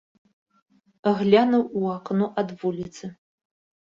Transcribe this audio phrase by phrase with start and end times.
[1.19, 3.05] Глянуў у акно ад вуліцы.